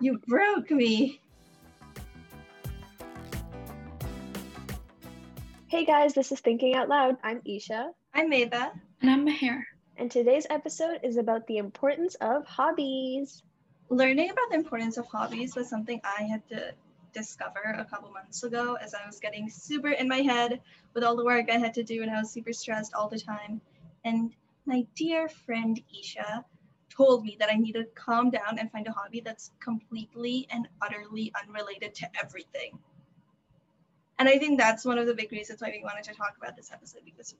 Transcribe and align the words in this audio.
You 0.00 0.18
broke 0.28 0.70
me. 0.70 1.20
Hey 5.66 5.84
guys, 5.84 6.14
this 6.14 6.30
is 6.30 6.38
Thinking 6.38 6.76
Out 6.76 6.88
Loud. 6.88 7.16
I'm 7.24 7.40
Esha. 7.40 7.90
I'm 8.14 8.30
Medha. 8.30 8.70
And 9.02 9.10
I'm 9.10 9.26
Mehar. 9.26 9.64
And 9.96 10.08
today's 10.08 10.46
episode 10.50 11.00
is 11.02 11.16
about 11.16 11.48
the 11.48 11.56
importance 11.56 12.14
of 12.20 12.46
hobbies. 12.46 13.42
Learning 13.88 14.30
about 14.30 14.50
the 14.50 14.54
importance 14.54 14.98
of 14.98 15.06
hobbies 15.08 15.56
was 15.56 15.68
something 15.68 16.00
I 16.04 16.22
had 16.22 16.48
to 16.50 16.74
discover 17.12 17.74
a 17.76 17.84
couple 17.84 18.12
months 18.12 18.44
ago 18.44 18.78
as 18.80 18.94
I 18.94 19.04
was 19.04 19.18
getting 19.18 19.50
super 19.50 19.90
in 19.90 20.06
my 20.06 20.18
head 20.18 20.60
with 20.94 21.02
all 21.02 21.16
the 21.16 21.24
work 21.24 21.50
I 21.50 21.58
had 21.58 21.74
to 21.74 21.82
do 21.82 22.02
and 22.02 22.10
I 22.10 22.20
was 22.20 22.30
super 22.30 22.52
stressed 22.52 22.94
all 22.94 23.08
the 23.08 23.18
time. 23.18 23.60
And 24.04 24.32
my 24.64 24.86
dear 24.94 25.28
friend 25.28 25.80
Esha 25.92 26.44
told 26.98 27.24
me 27.24 27.36
that 27.38 27.48
I 27.50 27.54
need 27.54 27.72
to 27.74 27.84
calm 27.94 28.28
down 28.28 28.58
and 28.58 28.70
find 28.70 28.86
a 28.88 28.92
hobby 28.92 29.20
that's 29.20 29.52
completely 29.60 30.48
and 30.50 30.68
utterly 30.82 31.32
unrelated 31.40 31.94
to 31.94 32.10
everything. 32.20 32.76
And 34.18 34.28
I 34.28 34.36
think 34.38 34.58
that's 34.58 34.84
one 34.84 34.98
of 34.98 35.06
the 35.06 35.14
big 35.14 35.30
reasons 35.30 35.62
why 35.62 35.70
we 35.70 35.82
wanted 35.84 36.02
to 36.04 36.14
talk 36.14 36.34
about 36.36 36.56
this 36.56 36.72
episode 36.72 37.02
because 37.04 37.36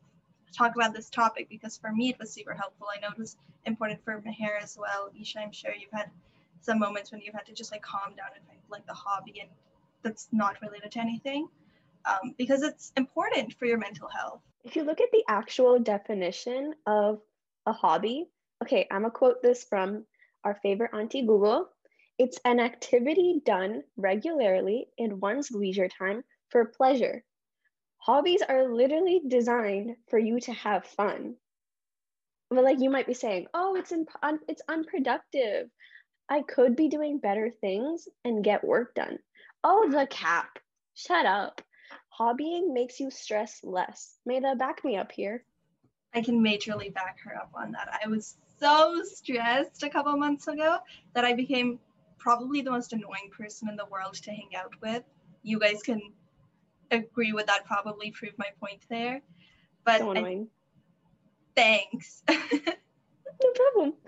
talk 0.56 0.74
about 0.76 0.94
this 0.94 1.10
topic 1.10 1.48
because 1.50 1.76
for 1.76 1.92
me 1.92 2.08
it 2.08 2.18
was 2.20 2.30
super 2.30 2.54
helpful. 2.54 2.86
I 2.94 3.00
know 3.00 3.08
it 3.08 3.18
was 3.18 3.36
important 3.66 4.02
for 4.04 4.22
Mehar 4.22 4.62
as 4.62 4.78
well. 4.80 5.10
Esha, 5.20 5.38
I'm 5.42 5.52
sure 5.52 5.72
you've 5.74 5.90
had 5.90 6.08
some 6.60 6.78
moments 6.78 7.10
when 7.10 7.20
you've 7.20 7.34
had 7.34 7.46
to 7.46 7.52
just 7.52 7.72
like 7.72 7.82
calm 7.82 8.14
down 8.16 8.28
and 8.36 8.46
find 8.46 8.58
like 8.70 8.86
the 8.86 8.94
hobby 8.94 9.40
and 9.40 9.50
that's 10.02 10.28
not 10.30 10.56
related 10.62 10.92
to 10.92 11.00
anything 11.00 11.48
um, 12.06 12.34
because 12.38 12.62
it's 12.62 12.92
important 12.96 13.52
for 13.58 13.66
your 13.66 13.78
mental 13.78 14.08
health. 14.08 14.40
If 14.64 14.76
you 14.76 14.84
look 14.84 15.00
at 15.00 15.10
the 15.12 15.24
actual 15.28 15.80
definition 15.80 16.74
of 16.86 17.20
a 17.66 17.72
hobby, 17.72 18.28
okay, 18.62 18.86
I'm 18.90 19.02
gonna 19.02 19.10
quote 19.10 19.42
this 19.42 19.64
from 19.64 20.04
our 20.44 20.58
favorite 20.62 20.94
auntie 20.94 21.26
Google. 21.26 21.68
It's 22.18 22.38
an 22.44 22.58
activity 22.60 23.40
done 23.44 23.82
regularly 23.96 24.88
in 24.96 25.20
one's 25.20 25.50
leisure 25.50 25.88
time 25.88 26.24
for 26.50 26.64
pleasure. 26.64 27.24
Hobbies 27.98 28.42
are 28.42 28.68
literally 28.68 29.20
designed 29.26 29.96
for 30.08 30.18
you 30.18 30.40
to 30.40 30.52
have 30.52 30.84
fun. 30.84 31.36
But 32.50 32.64
like 32.64 32.80
you 32.80 32.90
might 32.90 33.06
be 33.06 33.14
saying, 33.14 33.46
oh, 33.52 33.76
it's 33.76 33.92
in, 33.92 34.06
un, 34.22 34.40
it's 34.48 34.62
unproductive. 34.68 35.68
I 36.28 36.42
could 36.42 36.76
be 36.76 36.88
doing 36.88 37.18
better 37.18 37.50
things 37.60 38.08
and 38.24 38.44
get 38.44 38.64
work 38.64 38.94
done. 38.94 39.18
Oh, 39.62 39.88
the 39.90 40.06
cap. 40.06 40.58
Shut 40.94 41.26
up. 41.26 41.60
Hobbying 42.18 42.72
makes 42.72 42.98
you 43.00 43.10
stress 43.10 43.60
less. 43.62 44.16
Medha, 44.28 44.58
back 44.58 44.84
me 44.84 44.96
up 44.96 45.12
here. 45.12 45.44
I 46.14 46.22
can 46.22 46.42
majorly 46.42 46.92
back 46.92 47.18
her 47.24 47.36
up 47.36 47.50
on 47.54 47.72
that. 47.72 48.00
I 48.02 48.08
was 48.08 48.36
so 48.58 49.02
stressed 49.04 49.82
a 49.82 49.90
couple 49.90 50.16
months 50.16 50.48
ago 50.48 50.78
that 51.14 51.24
I 51.24 51.34
became 51.34 51.78
probably 52.18 52.60
the 52.62 52.70
most 52.70 52.92
annoying 52.92 53.30
person 53.36 53.68
in 53.68 53.76
the 53.76 53.86
world 53.86 54.14
to 54.14 54.30
hang 54.30 54.50
out 54.56 54.74
with. 54.82 55.02
You 55.42 55.58
guys 55.58 55.82
can 55.82 56.00
agree 56.90 57.32
with 57.32 57.46
that, 57.46 57.64
probably 57.64 58.10
prove 58.10 58.32
my 58.38 58.48
point 58.60 58.80
there. 58.88 59.20
But 59.84 60.00
so 60.00 60.10
annoying. 60.10 60.48
I, 61.56 61.60
thanks. 61.60 62.22
no 62.28 63.50
problem. 63.54 63.94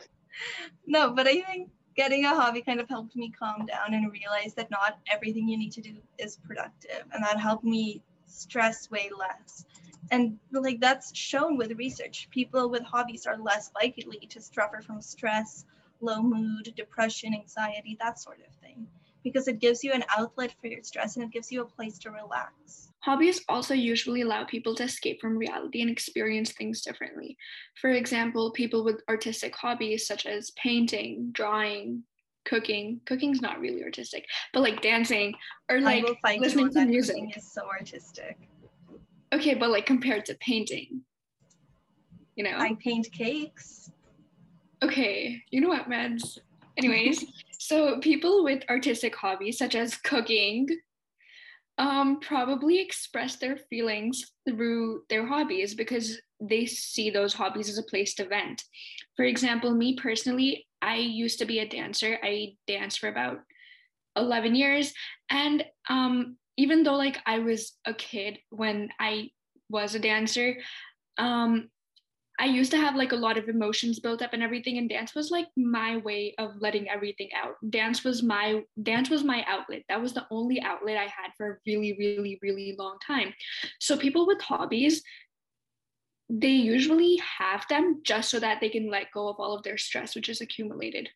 No, 0.87 1.11
but 1.11 1.27
I 1.27 1.42
think 1.42 1.69
getting 1.95 2.25
a 2.25 2.31
hobby 2.31 2.62
kind 2.62 2.81
of 2.81 2.89
helped 2.89 3.14
me 3.14 3.31
calm 3.31 3.67
down 3.67 3.92
and 3.92 4.11
realize 4.11 4.55
that 4.55 4.70
not 4.70 4.98
everything 5.12 5.47
you 5.48 5.59
need 5.59 5.73
to 5.73 5.83
do 5.83 5.97
is 6.19 6.39
productive. 6.39 7.05
And 7.12 7.23
that 7.23 7.39
helped 7.39 7.64
me 7.64 8.03
stress 8.27 8.91
way 8.91 9.11
less. 9.17 9.67
And 10.11 10.39
like 10.51 10.81
that's 10.81 11.17
shown 11.17 11.56
with 11.56 11.73
research. 11.73 12.29
People 12.31 12.69
with 12.69 12.83
hobbies 12.83 13.27
are 13.27 13.39
less 13.39 13.70
likely 13.81 14.27
to 14.29 14.41
suffer 14.41 14.83
from 14.83 15.01
stress, 15.01 15.65
low 16.01 16.23
mood, 16.23 16.73
depression, 16.77 17.34
anxiety, 17.34 17.97
that 18.01 18.19
sort 18.19 18.41
of 18.41 18.53
thing, 18.62 18.87
because 19.23 19.47
it 19.48 19.61
gives 19.61 19.84
you 19.84 19.92
an 19.92 20.05
outlet 20.17 20.55
for 20.61 20.67
your 20.67 20.83
stress 20.83 21.17
and 21.17 21.25
it 21.25 21.31
gives 21.31 21.53
you 21.53 21.62
a 21.62 21.65
place 21.65 21.98
to 21.98 22.11
relax. 22.11 22.89
Hobbies 23.01 23.42
also 23.48 23.73
usually 23.73 24.23
allow 24.23 24.45
people 24.45 24.75
to 24.75 24.84
escape 24.84 25.20
from 25.20 25.37
reality 25.39 25.81
and 25.81 25.91
experience 25.91 26.53
things 26.53 26.83
differently. 26.83 27.36
For 27.80 27.91
example, 27.91 28.51
people 28.53 28.85
with 28.85 29.03
artistic 29.08 29.55
hobbies 29.57 30.07
such 30.07 30.27
as 30.27 30.51
painting, 30.53 31.30
drawing, 31.33 32.03
cooking. 32.45 33.01
Cooking's 33.07 33.41
not 33.41 33.61
really 33.61 33.83
artistic, 33.83 34.27
but 34.53 34.61
like 34.61 34.83
dancing 34.83 35.35
or 35.70 35.80
like 35.80 36.05
listening 36.39 36.70
to 36.73 36.85
music. 36.85 37.36
Is 37.36 37.51
so 37.51 37.67
artistic. 37.69 38.36
Okay, 39.33 39.55
but 39.55 39.70
like 39.70 39.86
compared 39.86 40.24
to 40.27 40.35
painting, 40.36 41.02
you 42.35 42.45
know? 42.45 42.57
I 42.57 42.77
paint 42.83 43.08
cakes. 43.13 43.91
Okay, 44.83 45.42
you 45.51 45.61
know 45.61 45.68
what, 45.68 45.89
meds? 45.89 46.39
Anyways, 46.77 47.24
so 47.58 47.98
people 48.01 48.42
with 48.42 48.63
artistic 48.68 49.14
hobbies 49.14 49.58
such 49.58 49.74
as 49.74 49.96
cooking, 49.96 50.68
um, 51.79 52.20
probably 52.20 52.80
express 52.80 53.36
their 53.36 53.57
feelings 53.57 54.33
through 54.48 55.02
their 55.08 55.27
hobbies 55.27 55.74
because 55.74 56.20
they 56.41 56.67
see 56.67 57.11
those 57.11 57.35
hobbies 57.35 57.68
as 57.68 57.79
a 57.79 57.83
place 57.83 58.14
to 58.14 58.27
vent. 58.27 58.64
For 59.17 59.24
example, 59.24 59.74
me 59.74 59.97
personally, 59.97 60.67
I 60.83 60.97
used 60.97 61.39
to 61.39 61.45
be 61.45 61.58
a 61.61 61.68
dancer. 61.68 62.18
I 62.23 62.55
danced 62.67 62.98
for 62.98 63.08
about 63.08 63.41
11 64.17 64.55
years. 64.55 64.92
And 65.30 65.64
um, 65.89 66.36
even 66.61 66.83
though 66.83 66.97
like 66.97 67.17
I 67.25 67.39
was 67.39 67.73
a 67.87 67.95
kid 67.95 68.39
when 68.51 68.91
I 69.01 69.31
was 69.71 69.95
a 69.95 69.98
dancer, 69.98 70.57
um, 71.17 71.71
I 72.39 72.45
used 72.45 72.71
to 72.73 72.77
have 72.77 72.97
like 72.97 73.13
a 73.13 73.17
lot 73.17 73.39
of 73.39 73.48
emotions 73.48 73.98
built 73.98 74.21
up 74.21 74.35
and 74.35 74.43
everything 74.43 74.77
and 74.77 74.89
dance 74.89 75.15
was 75.15 75.31
like 75.31 75.47
my 75.57 75.97
way 75.98 76.35
of 76.39 76.51
letting 76.61 76.87
everything 76.89 77.31
out. 77.35 77.55
Dance 77.71 78.05
was 78.05 78.23
my 78.23 78.63
dance 78.83 79.09
was 79.09 79.25
my 79.25 79.43
outlet. 79.48 79.85
That 79.89 80.03
was 80.03 80.13
the 80.13 80.27
only 80.31 80.61
outlet 80.61 80.98
I 80.98 81.05
had 81.05 81.31
for 81.39 81.47
a 81.51 81.57
really 81.67 81.97
really 81.98 82.39
really 82.43 82.77
long 82.79 82.98
time. 83.07 83.33
So 83.79 83.97
people 83.97 84.27
with 84.27 84.42
hobbies 84.42 85.03
they 86.33 86.48
usually 86.77 87.21
have 87.39 87.65
them 87.69 88.03
just 88.05 88.31
so 88.31 88.39
that 88.39 88.61
they 88.61 88.69
can 88.69 88.89
let 88.89 89.11
go 89.13 89.29
of 89.29 89.37
all 89.39 89.57
of 89.57 89.63
their 89.63 89.79
stress 89.79 90.15
which 90.15 90.29
is 90.29 90.42
accumulated. 90.42 91.09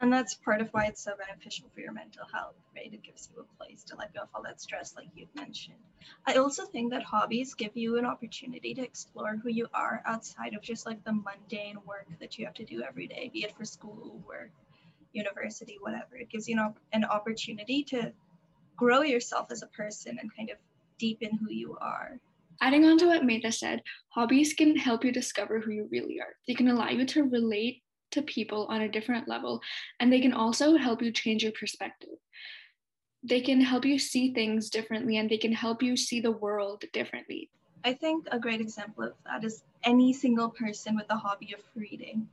And 0.00 0.12
that's 0.12 0.34
part 0.34 0.60
of 0.60 0.68
why 0.70 0.86
it's 0.86 1.02
so 1.02 1.14
beneficial 1.18 1.68
for 1.74 1.80
your 1.80 1.92
mental 1.92 2.24
health, 2.32 2.54
right? 2.74 2.92
It 2.92 3.02
gives 3.02 3.28
you 3.34 3.42
a 3.42 3.56
place 3.56 3.82
to 3.84 3.96
let 3.96 4.14
go 4.14 4.20
of 4.20 4.28
all 4.32 4.42
that 4.44 4.60
stress, 4.60 4.94
like 4.94 5.08
you've 5.16 5.34
mentioned. 5.34 5.76
I 6.24 6.34
also 6.34 6.66
think 6.66 6.92
that 6.92 7.02
hobbies 7.02 7.54
give 7.54 7.76
you 7.76 7.98
an 7.98 8.04
opportunity 8.04 8.74
to 8.74 8.82
explore 8.82 9.36
who 9.36 9.48
you 9.48 9.66
are 9.74 10.02
outside 10.06 10.54
of 10.54 10.62
just 10.62 10.86
like 10.86 11.02
the 11.02 11.12
mundane 11.12 11.78
work 11.84 12.06
that 12.20 12.38
you 12.38 12.44
have 12.44 12.54
to 12.54 12.64
do 12.64 12.82
every 12.82 13.08
day, 13.08 13.28
be 13.32 13.42
it 13.42 13.56
for 13.56 13.64
school, 13.64 14.20
work, 14.26 14.52
university, 15.12 15.78
whatever. 15.80 16.16
It 16.16 16.30
gives 16.30 16.48
you 16.48 16.56
an, 16.56 16.60
op- 16.60 16.78
an 16.92 17.04
opportunity 17.04 17.82
to 17.84 18.12
grow 18.76 19.02
yourself 19.02 19.50
as 19.50 19.62
a 19.62 19.66
person 19.66 20.18
and 20.20 20.34
kind 20.34 20.50
of 20.50 20.58
deepen 20.98 21.36
who 21.42 21.50
you 21.52 21.76
are. 21.80 22.20
Adding 22.60 22.84
on 22.84 22.98
to 22.98 23.06
what 23.06 23.22
Medha 23.22 23.52
said, 23.52 23.82
hobbies 24.10 24.54
can 24.54 24.76
help 24.76 25.04
you 25.04 25.12
discover 25.12 25.60
who 25.60 25.72
you 25.72 25.88
really 25.90 26.20
are. 26.20 26.34
They 26.46 26.54
can 26.54 26.68
allow 26.68 26.88
you 26.88 27.04
to 27.06 27.24
relate 27.24 27.82
to 28.12 28.22
people 28.22 28.66
on 28.66 28.82
a 28.82 28.88
different 28.88 29.28
level, 29.28 29.60
and 30.00 30.12
they 30.12 30.20
can 30.20 30.32
also 30.32 30.76
help 30.76 31.02
you 31.02 31.12
change 31.12 31.42
your 31.42 31.52
perspective. 31.52 32.18
They 33.22 33.40
can 33.40 33.60
help 33.60 33.84
you 33.84 33.98
see 33.98 34.32
things 34.32 34.70
differently 34.70 35.16
and 35.16 35.28
they 35.28 35.38
can 35.38 35.52
help 35.52 35.82
you 35.82 35.96
see 35.96 36.20
the 36.20 36.30
world 36.30 36.84
differently. 36.92 37.50
I 37.84 37.92
think 37.92 38.26
a 38.30 38.38
great 38.38 38.60
example 38.60 39.04
of 39.04 39.14
that 39.24 39.44
is 39.44 39.62
any 39.84 40.12
single 40.12 40.50
person 40.50 40.96
with 40.96 41.06
a 41.10 41.16
hobby 41.16 41.54
of 41.54 41.60
reading. 41.74 42.28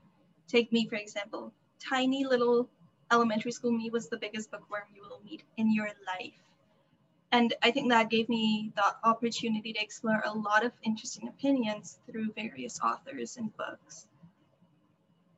Take 0.47 0.71
me, 0.71 0.87
for 0.87 0.95
example, 0.95 1.51
tiny 1.79 2.25
little 2.25 2.69
elementary 3.11 3.51
school 3.51 3.71
me 3.71 3.89
was 3.89 4.07
the 4.07 4.17
biggest 4.17 4.51
bookworm 4.51 4.83
you 4.93 5.01
will 5.03 5.21
meet 5.23 5.43
in 5.57 5.73
your 5.73 5.89
life. 6.07 6.33
And 7.31 7.53
I 7.61 7.71
think 7.71 7.89
that 7.89 8.09
gave 8.09 8.29
me 8.29 8.71
the 8.75 8.95
opportunity 9.03 9.73
to 9.73 9.81
explore 9.81 10.21
a 10.25 10.33
lot 10.33 10.63
of 10.63 10.71
interesting 10.83 11.27
opinions 11.27 11.99
through 12.05 12.31
various 12.33 12.79
authors 12.79 13.37
and 13.37 13.55
books. 13.57 14.07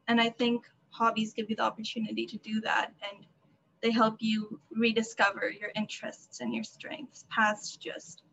And 0.07 0.21
I 0.21 0.29
think 0.29 0.65
hobbies 0.89 1.33
give 1.33 1.49
you 1.49 1.55
the 1.55 1.63
opportunity 1.63 2.25
to 2.25 2.37
do 2.37 2.61
that 2.61 2.91
and 3.01 3.25
they 3.81 3.91
help 3.91 4.15
you 4.19 4.59
rediscover 4.71 5.49
your 5.49 5.71
interests 5.75 6.39
and 6.39 6.53
your 6.53 6.63
strengths 6.63 7.25
past 7.29 7.79
just 7.81 8.23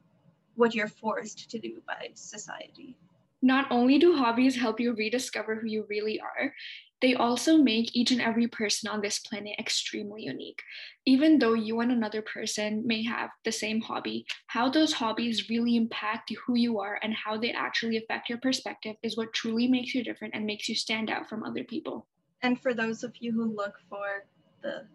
what 0.55 0.75
you're 0.75 0.89
forced 0.89 1.51
to 1.51 1.59
do 1.59 1.83
by 1.87 2.11
society. 2.15 2.97
Not 3.45 3.67
only 3.71 3.99
do 3.99 4.17
hobbies 4.17 4.57
help 4.57 4.81
you 4.81 4.95
rediscover 4.95 5.57
who 5.57 5.67
you 5.67 5.85
really 5.87 6.19
are, 6.19 6.55
they 7.03 7.15
also 7.15 7.59
make 7.59 7.95
each 7.95 8.11
and 8.11 8.23
every 8.23 8.49
person 8.49 8.89
on 8.89 9.03
this 9.03 9.19
planet 9.19 9.59
extremely 9.59 10.23
unique. 10.23 10.63
Even 11.05 11.39
though 11.39 11.53
you 11.53 11.81
and 11.81 11.93
another 11.93 12.23
person 12.23 12.87
may 12.87 13.05
have 13.05 13.29
the 13.45 13.53
same 13.53 13.83
hobby, 13.83 14.25
how 14.47 14.71
those 14.71 14.95
hobbies 14.95 15.51
really 15.51 15.77
impact 15.77 16.33
who 16.47 16.55
you 16.57 16.81
are 16.81 16.99
and 17.03 17.13
how 17.13 17.37
they 17.37 17.53
actually 17.53 17.99
affect 17.99 18.31
your 18.31 18.39
perspective 18.39 18.97
is 19.03 19.19
what 19.19 19.35
truly 19.35 19.69
makes 19.69 19.95
you 19.95 20.03
different 20.03 20.35
and 20.35 20.47
makes 20.47 20.67
you 20.67 20.75
stand 20.75 21.11
out 21.11 21.29
from 21.29 21.43
other 21.43 21.65
people. 21.65 22.07
And 22.41 22.59
for 22.59 22.73
those 22.73 23.05
of 23.05 23.13
you 23.21 23.31
who 23.31 23.45
look 23.45 23.75
for 23.91 24.25
the 24.63 24.87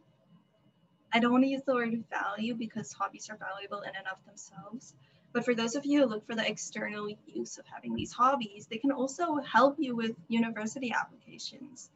I 1.14 1.20
don't 1.20 1.32
want 1.32 1.44
to 1.44 1.50
use 1.50 1.62
the 1.68 1.76
word 1.76 2.04
value 2.10 2.56
because 2.56 2.94
hobbies 2.94 3.30
are 3.30 3.38
valuable 3.38 3.82
in 3.82 3.96
and 3.96 4.08
of 4.12 4.26
themselves. 4.26 4.96
But 5.32 5.46
for 5.46 5.54
those 5.54 5.76
of 5.76 5.86
you 5.86 6.02
who 6.02 6.06
look 6.08 6.26
for 6.26 6.36
the 6.36 6.48
external 6.48 7.10
use 7.28 7.58
of 7.58 7.66
having 7.68 7.96
these 7.96 8.12
hobbies, 8.12 8.68
they 8.68 8.78
can 8.78 8.92
also 8.92 9.38
help 9.38 9.76
you 9.80 9.96
with 9.96 10.16
university 10.28 10.92
applications 10.92 11.92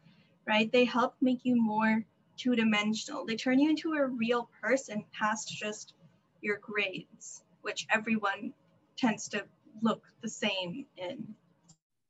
right? 0.47 0.71
They 0.71 0.85
help 0.85 1.15
make 1.21 1.41
you 1.43 1.55
more 1.61 2.03
two 2.37 2.55
dimensional. 2.55 3.25
They 3.25 3.35
turn 3.35 3.59
you 3.59 3.69
into 3.69 3.93
a 3.93 4.05
real 4.05 4.49
person 4.61 5.05
past 5.17 5.49
just 5.49 5.93
your 6.41 6.57
grades, 6.57 7.43
which 7.61 7.85
everyone 7.93 8.53
tends 8.97 9.29
to 9.29 9.45
look 9.81 10.03
the 10.21 10.29
same 10.29 10.85
in. 10.97 11.35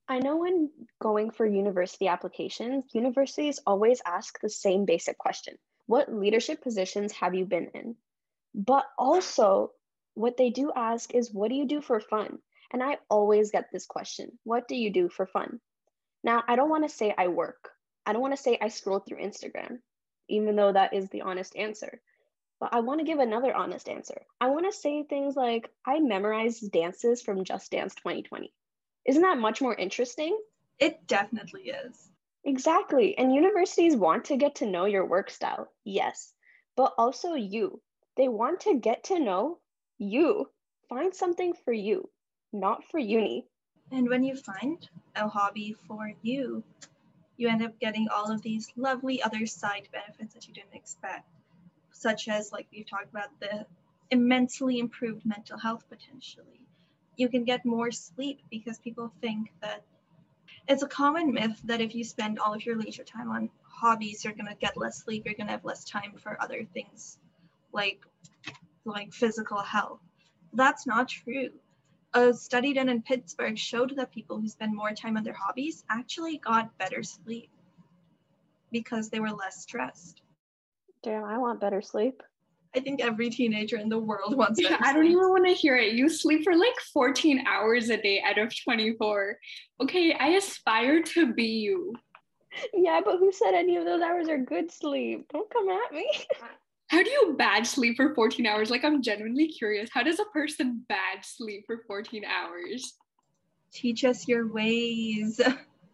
I 0.08 0.20
know 0.20 0.38
when 0.38 0.70
going 1.02 1.32
for 1.32 1.46
university 1.46 2.08
applications, 2.08 2.86
universities 2.94 3.60
always 3.66 4.02
ask 4.06 4.40
the 4.40 4.50
same 4.50 4.86
basic 4.86 5.18
question 5.18 5.58
What 5.86 6.14
leadership 6.14 6.62
positions 6.62 7.12
have 7.14 7.36
you 7.36 7.46
been 7.46 7.70
in? 7.74 7.96
But 8.54 8.86
also, 8.98 9.72
what 10.16 10.38
they 10.38 10.50
do 10.50 10.72
ask 10.76 11.14
is, 11.14 11.34
What 11.34 11.50
do 11.50 11.56
you 11.56 11.66
do 11.66 11.82
for 11.82 12.00
fun? 12.00 12.40
And 12.72 12.82
I 12.82 12.98
always 13.10 13.52
get 13.52 13.72
this 13.72 13.86
question 13.86 14.38
What 14.44 14.68
do 14.68 14.76
you 14.76 14.92
do 14.92 15.10
for 15.10 15.26
fun? 15.26 15.60
Now, 16.24 16.44
I 16.48 16.56
don't 16.56 16.70
want 16.70 16.84
to 16.88 16.96
say 16.96 17.14
I 17.18 17.28
work. 17.28 17.70
I 18.06 18.14
don't 18.14 18.22
want 18.22 18.36
to 18.36 18.42
say 18.42 18.58
I 18.62 18.70
scroll 18.70 19.00
through 19.00 19.22
Instagram, 19.22 19.80
even 20.30 20.56
though 20.56 20.72
that 20.72 20.94
is 20.94 21.10
the 21.10 21.22
honest 21.22 21.56
answer. 21.56 22.02
But 22.60 22.74
I 22.74 22.80
want 22.80 23.00
to 23.00 23.06
give 23.06 23.20
another 23.20 23.54
honest 23.54 23.90
answer. 23.90 24.22
I 24.40 24.48
want 24.48 24.66
to 24.66 24.78
say 24.78 25.04
things 25.04 25.36
like 25.36 25.70
I 25.86 26.00
memorized 26.00 26.72
dances 26.72 27.22
from 27.22 27.44
Just 27.44 27.72
Dance 27.72 27.96
2020. 27.96 28.54
Isn't 29.06 29.22
that 29.22 29.38
much 29.38 29.62
more 29.62 29.76
interesting? 29.76 30.40
It 30.80 31.06
definitely 31.08 31.64
is. 31.64 32.10
Exactly. 32.46 33.18
And 33.18 33.34
universities 33.34 33.96
want 33.96 34.26
to 34.26 34.38
get 34.38 34.56
to 34.56 34.66
know 34.66 34.86
your 34.86 35.06
work 35.06 35.30
style, 35.30 35.72
yes, 35.84 36.34
but 36.76 36.94
also 36.98 37.34
you. 37.34 37.82
They 38.16 38.28
want 38.28 38.62
to 38.62 38.80
get 38.80 39.06
to 39.06 39.20
know 39.20 39.60
you. 40.04 40.50
Find 40.90 41.14
something 41.14 41.54
for 41.66 41.74
you, 41.74 42.10
not 42.52 42.84
for 42.92 43.00
uni. 43.00 43.46
And 43.92 44.10
when 44.10 44.24
you 44.24 44.36
find 44.36 44.88
a 45.16 45.28
hobby 45.28 45.76
for 45.88 46.12
you, 46.22 46.64
you 47.38 47.50
end 47.50 47.64
up 47.64 47.80
getting 47.80 48.08
all 48.10 48.32
of 48.32 48.42
these 48.42 48.72
lovely 48.76 49.22
other 49.22 49.46
side 49.46 49.88
benefits 49.92 50.34
that 50.34 50.48
you 50.48 50.54
didn't 50.54 50.74
expect, 50.76 51.28
such 51.92 52.28
as, 52.28 52.52
like 52.52 52.68
we've 52.72 52.88
talked 52.88 53.10
about, 53.10 53.40
the 53.40 53.66
immensely 54.12 54.80
improved 54.80 55.26
mental 55.26 55.58
health 55.58 55.84
potentially. 55.90 56.68
You 57.18 57.30
can 57.30 57.44
get 57.44 57.66
more 57.66 57.92
sleep 57.92 58.42
because 58.50 58.78
people 58.80 59.12
think 59.22 59.52
that 59.62 59.84
it's 60.68 60.84
a 60.84 60.88
common 60.88 61.34
myth 61.34 61.60
that 61.66 61.82
if 61.82 61.94
you 61.96 62.04
spend 62.04 62.40
all 62.40 62.54
of 62.54 62.66
your 62.66 62.78
leisure 62.78 63.04
time 63.04 63.30
on 63.30 63.50
hobbies, 63.64 64.24
you're 64.24 64.34
going 64.34 64.48
to 64.48 64.56
get 64.56 64.78
less 64.78 65.04
sleep, 65.04 65.26
you're 65.26 65.36
going 65.36 65.48
to 65.48 65.54
have 65.54 65.66
less 65.66 65.84
time 65.84 66.14
for 66.18 66.42
other 66.42 66.66
things 66.74 67.18
like 67.74 68.00
like 68.86 69.14
physical 69.14 69.60
health. 69.60 70.00
That's 70.54 70.86
not 70.86 71.10
true 71.10 71.50
a 72.14 72.34
study 72.34 72.74
done 72.74 72.90
in 72.90 73.02
Pittsburgh 73.02 73.58
showed 73.58 73.96
that 73.96 74.12
people 74.12 74.40
who 74.40 74.48
spend 74.48 74.76
more 74.76 74.92
time 74.92 75.18
on 75.18 75.24
their 75.24 75.34
hobbies 75.34 75.84
actually 75.90 76.38
got 76.38 76.78
better 76.78 77.04
sleep 77.04 77.50
because 78.72 79.10
they 79.10 79.20
were 79.20 79.32
less 79.32 79.62
stressed. 79.62 80.22
Damn, 81.02 81.24
I 81.24 81.38
want 81.38 81.60
better 81.60 81.82
sleep. 81.82 82.22
I 82.76 82.80
think 82.80 83.02
every 83.02 83.30
teenager 83.30 83.78
in 83.78 83.88
the 83.88 84.00
world 84.00 84.36
wants 84.36 84.60
yeah, 84.60 84.78
I 84.82 84.94
don't 84.94 85.06
even 85.06 85.30
want 85.30 85.46
to 85.46 85.54
hear 85.54 85.78
it. 85.78 85.94
You 85.94 86.10
sleep 86.10 86.44
for 86.44 86.56
like 86.56 86.74
14 86.92 87.46
hours 87.48 87.90
a 87.90 87.98
day 87.98 88.24
out 88.26 88.40
of 88.40 88.52
24. 88.64 89.38
Okay, 89.82 90.14
I 90.14 90.30
aspire 90.30 91.04
to 91.04 91.34
be 91.34 91.46
you. 91.46 91.94
Yeah, 92.74 93.02
but 93.04 93.20
who 93.20 93.32
said 93.32 93.54
any 93.54 93.78
of 93.78 93.86
those 93.86 94.02
hours 94.02 94.28
are 94.28 94.38
good 94.38 94.72
sleep? 94.72 95.28
Don't 95.32 95.50
come 95.52 95.70
at 95.70 95.92
me. 95.92 96.08
How 96.88 97.02
do 97.02 97.10
you 97.10 97.36
bad 97.38 97.66
sleep 97.66 97.98
for 97.98 98.14
14 98.14 98.46
hours? 98.46 98.70
Like, 98.70 98.84
I'm 98.84 99.02
genuinely 99.02 99.48
curious. 99.48 99.90
How 99.92 100.04
does 100.04 100.20
a 100.20 100.26
person 100.26 100.86
bad 100.88 101.24
sleep 101.24 101.64
for 101.66 101.84
14 101.88 102.24
hours? 102.26 102.94
Teach 103.74 104.04
us 104.04 104.28
your 104.28 104.48
ways. 104.48 105.42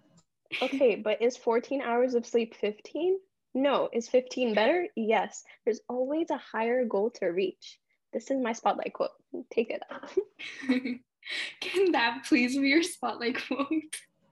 okay, 0.62 0.95
but 0.95 1.21
is 1.21 1.38
14 1.38 1.81
hours 1.81 2.15
of 2.15 2.25
sleep 2.25 2.56
15? 2.56 3.18
No. 3.53 3.89
Is 3.94 4.09
15 4.09 4.53
better? 4.53 4.88
Yes. 4.95 5.44
There's 5.63 5.80
always 5.88 6.30
a 6.30 6.38
higher 6.38 6.83
goal 6.86 7.12
to 7.12 7.27
reach. 7.27 7.80
This 8.12 8.31
is 8.31 8.42
my 8.42 8.53
spotlight 8.53 8.94
quote. 8.94 9.12
Take 9.51 9.69
it. 9.71 9.83
Can 11.62 11.92
that 11.92 12.25
please 12.27 12.57
be 12.57 12.69
your 12.69 12.83
spotlight 12.83 13.38
quote? 13.47 13.68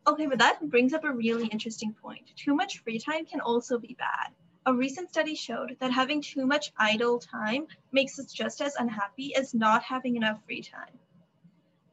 Okay, 0.07 0.25
but 0.25 0.39
that 0.39 0.67
brings 0.69 0.93
up 0.93 1.03
a 1.03 1.11
really 1.11 1.47
interesting 1.47 1.93
point. 1.93 2.31
Too 2.35 2.55
much 2.55 2.79
free 2.79 2.97
time 2.97 3.25
can 3.25 3.41
also 3.41 3.77
be 3.77 3.95
bad. 3.99 4.31
A 4.67 4.73
recent 4.73 5.07
study 5.07 5.33
showed 5.33 5.77
that 5.79 5.93
having 5.93 6.21
too 6.21 6.45
much 6.45 6.73
idle 6.77 7.19
time 7.19 7.67
makes 7.93 8.19
us 8.19 8.33
just 8.33 8.59
as 8.59 8.75
unhappy 8.75 9.33
as 9.33 9.53
not 9.53 9.81
having 9.81 10.17
enough 10.17 10.43
free 10.43 10.61
time. 10.61 10.99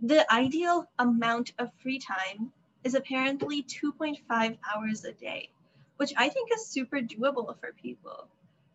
The 0.00 0.26
ideal 0.34 0.90
amount 0.98 1.52
of 1.60 1.72
free 1.74 2.00
time 2.00 2.52
is 2.82 2.96
apparently 2.96 3.62
2.5 3.62 4.58
hours 4.74 5.04
a 5.04 5.12
day, 5.12 5.50
which 5.98 6.14
I 6.16 6.28
think 6.28 6.50
is 6.52 6.66
super 6.66 6.98
doable 6.98 7.56
for 7.60 7.72
people, 7.80 8.26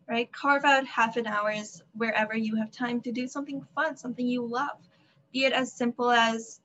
right? 0.08 0.32
Carve 0.32 0.64
out 0.64 0.86
half 0.86 1.18
an 1.18 1.26
hour 1.26 1.52
wherever 1.92 2.34
you 2.34 2.56
have 2.56 2.70
time 2.70 3.02
to 3.02 3.12
do 3.12 3.28
something 3.28 3.66
fun, 3.74 3.98
something 3.98 4.26
you 4.26 4.46
love, 4.46 4.78
be 5.30 5.44
it 5.44 5.52
as 5.52 5.74
simple 5.74 6.10
as 6.10 6.58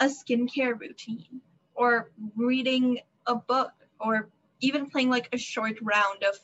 a 0.00 0.06
skincare 0.06 0.76
routine 0.76 1.40
or 1.76 2.10
reading 2.34 2.98
a 3.24 3.36
book 3.36 3.70
or 4.00 4.28
even 4.60 4.90
playing 4.90 5.10
like 5.10 5.28
a 5.32 5.38
short 5.38 5.76
round 5.80 6.24
of 6.24 6.36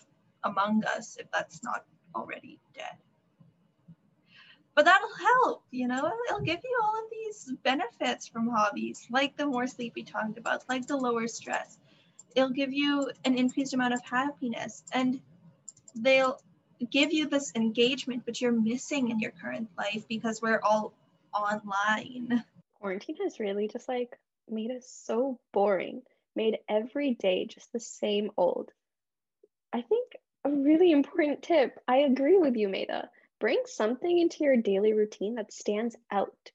among 0.45 0.85
us 0.85 1.17
if 1.19 1.31
that's 1.31 1.63
not 1.63 1.85
already 2.15 2.59
dead. 2.75 2.97
But 4.75 4.87
that'll 4.87 5.09
help, 5.15 5.65
you 5.71 5.87
know, 5.87 6.13
it'll 6.29 6.41
give 6.41 6.61
you 6.65 6.81
all 6.83 6.97
of 6.97 7.11
these 7.11 7.53
benefits 7.63 8.27
from 8.27 8.49
hobbies, 8.49 9.07
like 9.11 9.37
the 9.37 9.47
more 9.47 9.67
sleep 9.67 9.93
we 9.95 10.03
talked 10.03 10.39
about, 10.39 10.65
like 10.69 10.87
the 10.87 10.97
lower 10.97 11.29
stress. 11.29 11.79
It'll 12.35 12.51
give 12.51 12.73
you 12.73 13.11
an 13.25 13.37
increased 13.37 13.75
amount 13.75 13.93
of 13.93 14.03
happiness 14.03 14.83
and 14.93 15.21
they'll 15.95 16.41
give 16.91 17.13
you 17.13 17.29
this 17.29 17.53
engagement, 17.55 18.27
which 18.27 18.41
you're 18.41 18.53
missing 18.53 19.11
in 19.11 19.21
your 19.21 19.33
current 19.33 19.69
life 19.77 20.07
because 20.09 20.41
we're 20.41 20.61
all 20.63 20.95
online. 21.35 22.43
Quarantine 22.81 23.17
has 23.23 23.39
really 23.39 23.69
just 23.69 23.89
like 23.89 24.19
made 24.49 24.71
us 24.71 24.87
so 24.87 25.39
boring, 25.53 26.03
made 26.35 26.59
every 26.69 27.15
day 27.15 27.45
just 27.45 27.73
the 27.73 27.81
same 27.81 28.31
old. 28.39 28.71
I 29.73 29.83
think 29.83 30.17
a 30.45 30.51
really 30.51 30.93
important 30.93 31.43
tip. 31.43 31.79
I 31.87 31.99
agree 31.99 32.39
with 32.39 32.57
you, 32.57 32.69
Medha. 32.69 33.09
Bring 33.41 33.63
something 33.67 34.19
into 34.19 34.45
your 34.45 34.57
daily 34.57 34.93
routine 34.93 35.35
that 35.37 35.53
stands 35.53 35.97
out. 36.11 36.51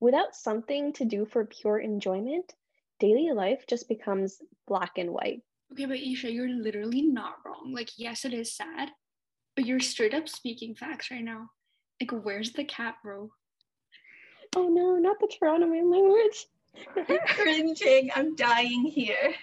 Without 0.00 0.34
something 0.34 0.92
to 0.94 1.04
do 1.04 1.24
for 1.24 1.44
pure 1.44 1.78
enjoyment, 1.78 2.54
daily 2.98 3.30
life 3.32 3.64
just 3.68 3.88
becomes 3.88 4.40
black 4.66 4.98
and 4.98 5.10
white. 5.10 5.42
Okay, 5.72 5.86
but 5.86 5.98
Esha, 5.98 6.32
you're 6.32 6.48
literally 6.48 7.02
not 7.02 7.36
wrong. 7.46 7.72
Like, 7.72 7.90
yes, 7.96 8.24
it 8.24 8.34
is 8.34 8.54
sad, 8.54 8.90
but 9.56 9.64
you're 9.64 9.80
straight 9.80 10.14
up 10.14 10.28
speaking 10.28 10.74
facts 10.74 11.10
right 11.10 11.22
now. 11.22 11.50
Like, 12.00 12.10
where's 12.24 12.52
the 12.52 12.64
cat, 12.64 12.96
bro? 13.02 13.30
Oh 14.54 14.68
no, 14.68 14.98
not 14.98 15.18
the 15.20 15.28
Toronto 15.28 15.66
man 15.66 15.90
language. 15.90 16.46
I'm 16.96 17.18
cringing. 17.26 18.10
I'm 18.14 18.34
dying 18.34 18.84
here. 18.84 19.34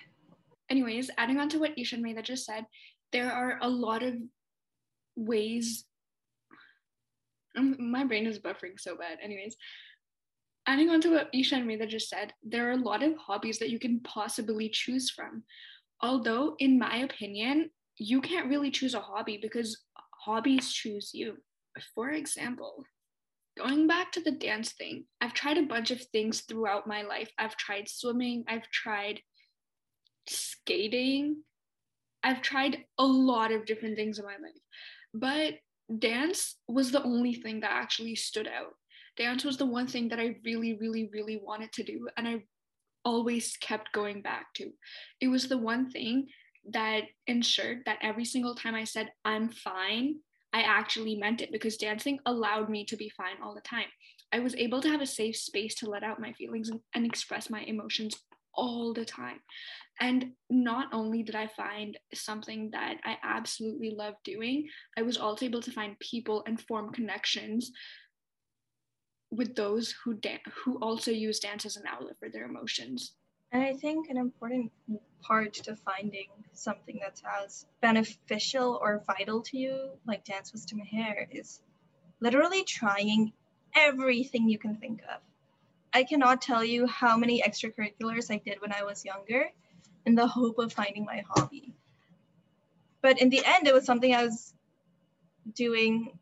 Anyways, 0.69 1.09
adding 1.17 1.39
on 1.39 1.49
to 1.49 1.59
what 1.59 1.75
Esha 1.77 1.93
and 1.93 2.05
Medha 2.05 2.23
just 2.23 2.45
said, 2.45 2.65
there 3.11 3.31
are 3.31 3.57
a 3.61 3.69
lot 3.69 4.03
of 4.03 4.15
ways 5.15 5.85
um, 7.57 7.75
my 7.79 8.03
brain 8.03 8.27
is 8.27 8.39
buffering 8.39 8.79
so 8.79 8.95
bad. 8.95 9.17
Anyways 9.21 9.55
adding 10.67 10.89
on 10.89 11.01
to 11.01 11.09
what 11.09 11.33
Esha 11.33 11.53
and 11.53 11.67
Medha 11.67 11.87
just 11.87 12.09
said 12.09 12.33
there 12.43 12.69
are 12.69 12.73
a 12.73 12.77
lot 12.77 13.01
of 13.01 13.15
hobbies 13.17 13.57
that 13.59 13.71
you 13.71 13.79
can 13.79 13.99
possibly 14.01 14.69
choose 14.69 15.09
from. 15.09 15.43
Although 16.01 16.55
in 16.59 16.77
my 16.77 16.97
opinion 16.97 17.71
you 17.97 18.21
can't 18.21 18.49
really 18.49 18.71
choose 18.71 18.93
a 18.93 18.99
hobby 18.99 19.39
because 19.41 19.77
hobbies 20.25 20.71
choose 20.71 21.11
you. 21.13 21.37
For 21.95 22.11
example 22.11 22.83
going 23.57 23.87
back 23.87 24.11
to 24.11 24.21
the 24.21 24.31
dance 24.31 24.71
thing 24.71 25.03
i've 25.19 25.33
tried 25.33 25.57
a 25.57 25.63
bunch 25.63 25.91
of 25.91 26.01
things 26.13 26.41
throughout 26.41 26.87
my 26.87 27.01
life. 27.01 27.29
I've 27.37 27.57
tried 27.57 27.89
swimming. 27.89 28.45
I've 28.47 28.69
tried 28.69 29.19
skating 30.27 31.43
I've 32.23 32.41
tried 32.41 32.85
a 32.97 33.05
lot 33.05 33.51
of 33.51 33.65
different 33.65 33.95
things 33.95 34.19
in 34.19 34.25
my 34.25 34.31
life, 34.31 34.61
but 35.13 35.53
dance 35.99 36.57
was 36.67 36.91
the 36.91 37.03
only 37.03 37.33
thing 37.33 37.61
that 37.61 37.71
actually 37.71 38.15
stood 38.15 38.47
out. 38.47 38.73
Dance 39.17 39.43
was 39.43 39.57
the 39.57 39.65
one 39.65 39.87
thing 39.87 40.09
that 40.09 40.19
I 40.19 40.35
really, 40.45 40.77
really, 40.79 41.09
really 41.11 41.39
wanted 41.43 41.71
to 41.73 41.83
do, 41.83 42.07
and 42.17 42.27
I 42.27 42.43
always 43.05 43.57
kept 43.57 43.91
going 43.91 44.21
back 44.21 44.53
to. 44.55 44.71
It 45.21 45.27
was 45.27 45.47
the 45.47 45.57
one 45.57 45.89
thing 45.89 46.27
that 46.71 47.03
ensured 47.27 47.79
that 47.85 47.99
every 48.01 48.25
single 48.25 48.55
time 48.55 48.75
I 48.75 48.83
said, 48.83 49.11
I'm 49.25 49.49
fine, 49.49 50.15
I 50.53 50.61
actually 50.61 51.15
meant 51.15 51.41
it 51.41 51.51
because 51.51 51.77
dancing 51.77 52.19
allowed 52.25 52.69
me 52.69 52.85
to 52.85 52.97
be 52.97 53.09
fine 53.09 53.41
all 53.43 53.53
the 53.55 53.61
time. 53.61 53.85
I 54.31 54.39
was 54.39 54.55
able 54.55 54.81
to 54.81 54.89
have 54.89 55.01
a 55.01 55.07
safe 55.07 55.37
space 55.37 55.75
to 55.75 55.89
let 55.89 56.03
out 56.03 56.19
my 56.19 56.33
feelings 56.33 56.69
and, 56.93 57.05
express 57.05 57.49
my 57.49 57.61
emotions 57.61 58.15
all 58.53 58.93
the 58.93 59.05
time. 59.05 59.39
And 59.99 60.31
not 60.49 60.87
only 60.93 61.23
did 61.23 61.35
I 61.35 61.47
find 61.47 61.97
something 62.13 62.69
that 62.71 62.97
I 63.03 63.17
absolutely 63.21 63.91
love 63.91 64.15
doing, 64.23 64.67
I 64.97 65.01
was 65.01 65.17
also 65.17 65.45
able 65.45 65.61
to 65.61 65.71
find 65.71 65.99
people 65.99 66.43
and 66.47 66.59
form 66.59 66.91
connections 66.93 67.71
with 69.31 69.55
those 69.55 69.91
who 69.91 70.13
da- 70.15 70.41
who 70.63 70.79
also 70.79 71.11
use 71.11 71.39
dance 71.39 71.65
as 71.65 71.77
an 71.77 71.83
outlet 71.85 72.17
for 72.17 72.29
their 72.29 72.45
emotions. 72.45 73.13
And 73.51 73.61
I 73.61 73.73
think 73.73 74.09
an 74.09 74.17
important 74.17 74.71
part 75.21 75.53
to 75.53 75.75
finding 75.75 76.27
something 76.53 76.99
that's 77.01 77.21
as 77.43 77.65
beneficial 77.81 78.79
or 78.81 79.03
vital 79.05 79.41
to 79.41 79.57
you, 79.57 79.91
like 80.07 80.23
dance 80.23 80.51
was 80.51 80.65
to 80.65 80.75
Mehar, 80.75 81.27
is 81.31 81.61
literally 82.21 82.63
trying 82.63 83.33
everything 83.75 84.47
you 84.47 84.57
can 84.57 84.75
think 84.77 85.01
of. 85.13 85.21
I 85.93 86.03
cannot 86.03 86.41
tell 86.41 86.63
you 86.63 86.87
how 86.87 87.17
many 87.17 87.41
extracurriculars 87.41 88.31
I 88.31 88.37
did 88.37 88.61
when 88.61 88.71
I 88.71 88.83
was 88.83 89.03
younger 89.03 89.51
in 90.05 90.15
the 90.15 90.27
hope 90.27 90.57
of 90.59 90.73
finding 90.73 91.05
my 91.05 91.23
hobby. 91.29 91.73
But 93.01 93.21
in 93.21 93.29
the 93.29 93.43
end, 93.45 93.67
it 93.67 93.73
was 93.73 93.85
something 93.85 94.13
I 94.13 94.25
was 94.25 94.53
doing 95.53 96.19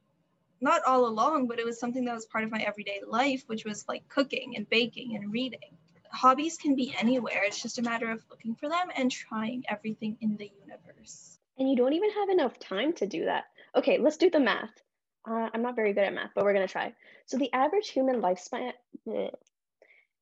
not 0.59 0.81
all 0.85 1.05
along, 1.07 1.47
but 1.47 1.59
it 1.59 1.65
was 1.65 1.79
something 1.79 2.05
that 2.05 2.15
was 2.15 2.25
part 2.25 2.43
of 2.43 2.51
my 2.51 2.59
everyday 2.59 3.01
life, 3.05 3.43
which 3.47 3.65
was 3.65 3.85
like 3.87 4.07
cooking 4.09 4.55
and 4.55 4.69
baking 4.69 5.15
and 5.15 5.31
reading. 5.31 5.77
Hobbies 6.11 6.57
can 6.57 6.75
be 6.75 6.95
anywhere. 6.97 7.43
It's 7.43 7.61
just 7.61 7.77
a 7.77 7.83
matter 7.83 8.09
of 8.09 8.23
looking 8.29 8.55
for 8.55 8.69
them 8.69 8.87
and 8.95 9.11
trying 9.11 9.63
everything 9.67 10.17
in 10.21 10.37
the 10.37 10.51
universe. 10.63 11.37
And 11.57 11.69
you 11.69 11.75
don't 11.75 11.93
even 11.93 12.11
have 12.11 12.29
enough 12.29 12.59
time 12.59 12.93
to 12.93 13.05
do 13.05 13.25
that. 13.25 13.45
Okay, 13.75 13.97
let's 13.97 14.17
do 14.17 14.29
the 14.29 14.39
math. 14.39 14.81
Uh, 15.29 15.49
I'm 15.53 15.61
not 15.61 15.75
very 15.75 15.93
good 15.93 16.05
at 16.05 16.13
math, 16.13 16.31
but 16.33 16.45
we're 16.45 16.53
gonna 16.53 16.67
try. 16.67 16.93
So 17.25 17.37
the 17.37 17.51
average 17.51 17.89
human 17.89 18.21
lifespan, 18.21 18.71
bleh. 19.05 19.31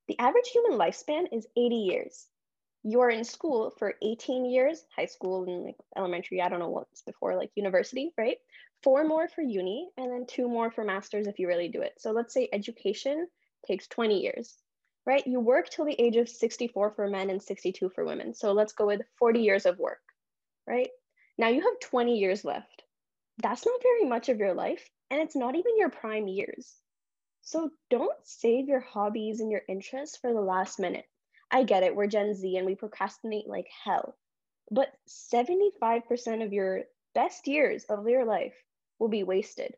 the 0.07 0.19
average 0.19 0.50
human 0.50 0.79
lifespan 0.79 1.27
is 1.31 1.47
80 1.55 1.75
years. 1.75 2.25
You 2.87 3.01
are 3.01 3.09
in 3.09 3.23
school 3.23 3.71
for 3.79 3.95
18 4.03 4.45
years, 4.45 4.85
high 4.95 5.07
school 5.07 5.43
and 5.43 5.65
like 5.65 5.77
elementary. 5.97 6.39
I 6.39 6.49
don't 6.49 6.59
know 6.59 6.69
what's 6.69 7.01
before, 7.01 7.35
like 7.35 7.49
university, 7.55 8.13
right? 8.15 8.37
Four 8.83 9.07
more 9.07 9.27
for 9.27 9.41
uni, 9.41 9.89
and 9.97 10.11
then 10.11 10.27
two 10.27 10.47
more 10.47 10.69
for 10.69 10.83
masters 10.83 11.25
if 11.25 11.39
you 11.39 11.47
really 11.47 11.67
do 11.67 11.81
it. 11.81 11.93
So 11.97 12.11
let's 12.11 12.31
say 12.31 12.47
education 12.53 13.27
takes 13.65 13.87
20 13.87 14.21
years, 14.21 14.55
right? 15.03 15.25
You 15.25 15.39
work 15.39 15.67
till 15.67 15.85
the 15.85 15.99
age 15.99 16.15
of 16.15 16.29
64 16.29 16.91
for 16.91 17.07
men 17.07 17.31
and 17.31 17.41
62 17.41 17.89
for 17.89 18.05
women. 18.05 18.35
So 18.35 18.51
let's 18.51 18.73
go 18.73 18.85
with 18.85 19.01
40 19.17 19.39
years 19.39 19.65
of 19.65 19.79
work, 19.79 20.03
right? 20.67 20.89
Now 21.39 21.47
you 21.47 21.61
have 21.61 21.89
20 21.89 22.19
years 22.19 22.45
left. 22.45 22.83
That's 23.41 23.65
not 23.65 23.81
very 23.81 24.07
much 24.07 24.29
of 24.29 24.37
your 24.37 24.53
life, 24.53 24.87
and 25.09 25.19
it's 25.19 25.35
not 25.35 25.55
even 25.55 25.75
your 25.79 25.89
prime 25.89 26.27
years. 26.27 26.71
So 27.41 27.71
don't 27.89 28.15
save 28.25 28.67
your 28.67 28.81
hobbies 28.81 29.39
and 29.39 29.49
your 29.49 29.63
interests 29.67 30.17
for 30.17 30.31
the 30.31 30.39
last 30.39 30.79
minute. 30.79 31.05
I 31.55 31.63
get 31.63 31.83
it, 31.83 31.95
we're 31.95 32.07
Gen 32.07 32.33
Z 32.33 32.57
and 32.57 32.65
we 32.65 32.75
procrastinate 32.75 33.47
like 33.47 33.69
hell. 33.85 34.17
But 34.69 34.93
75% 35.07 36.43
of 36.43 36.51
your 36.51 36.83
best 37.13 37.47
years 37.47 37.85
of 37.85 38.05
your 38.09 38.25
life 38.25 38.62
will 39.00 39.07
be 39.07 39.24
wasted. 39.24 39.77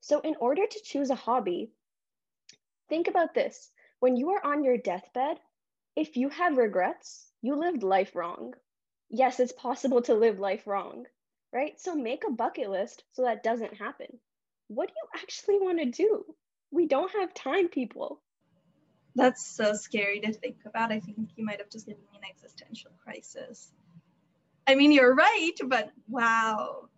So, 0.00 0.18
in 0.18 0.34
order 0.40 0.66
to 0.66 0.82
choose 0.82 1.10
a 1.10 1.14
hobby, 1.14 1.70
think 2.88 3.06
about 3.06 3.34
this. 3.34 3.70
When 4.00 4.16
you 4.16 4.30
are 4.30 4.44
on 4.44 4.64
your 4.64 4.78
deathbed, 4.78 5.38
if 5.94 6.16
you 6.16 6.28
have 6.28 6.56
regrets, 6.58 7.30
you 7.40 7.54
lived 7.54 7.84
life 7.84 8.16
wrong. 8.16 8.54
Yes, 9.10 9.38
it's 9.38 9.52
possible 9.52 10.02
to 10.02 10.14
live 10.14 10.40
life 10.40 10.66
wrong, 10.66 11.06
right? 11.52 11.78
So, 11.78 11.94
make 11.94 12.24
a 12.26 12.32
bucket 12.32 12.68
list 12.68 13.04
so 13.12 13.22
that 13.22 13.44
doesn't 13.44 13.74
happen. 13.74 14.18
What 14.66 14.88
do 14.88 14.94
you 14.96 15.22
actually 15.22 15.60
want 15.60 15.78
to 15.78 15.84
do? 15.84 16.24
We 16.72 16.88
don't 16.88 17.12
have 17.12 17.32
time, 17.32 17.68
people. 17.68 18.20
That's 19.14 19.44
so 19.44 19.74
scary 19.74 20.20
to 20.20 20.32
think 20.32 20.58
about. 20.64 20.92
I 20.92 21.00
think 21.00 21.30
you 21.36 21.44
might 21.44 21.58
have 21.58 21.70
just 21.70 21.86
given 21.86 22.02
me 22.12 22.18
an 22.18 22.28
existential 22.30 22.90
crisis. 23.04 23.72
I 24.66 24.74
mean, 24.76 24.92
you're 24.92 25.14
right, 25.14 25.52
but 25.64 25.90
wow. 26.08 26.88